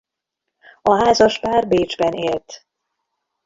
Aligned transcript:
A 0.81 0.93
házaspár 1.05 1.67
Bécsben 1.67 2.13
élt. 2.13 2.65